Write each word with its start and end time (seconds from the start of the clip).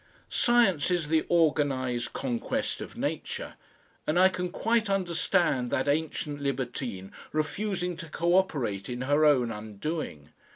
Science 0.31 0.89
is 0.89 1.09
the 1.09 1.27
organised 1.29 2.11
conquest 2.11 2.81
of 2.81 2.97
Nature, 2.97 3.53
and 4.07 4.17
I 4.17 4.29
can 4.29 4.49
quite 4.49 4.89
understand 4.89 5.69
that 5.69 5.87
ancient 5.87 6.41
libertine 6.41 7.11
refusing 7.31 7.95
to 7.97 8.09
co 8.09 8.33
operate 8.35 8.89
in 8.89 9.01
her 9.01 9.25
own 9.25 9.51
undoing. 9.51 10.29